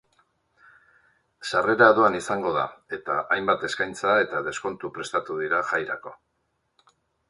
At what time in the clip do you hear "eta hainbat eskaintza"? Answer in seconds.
2.99-4.19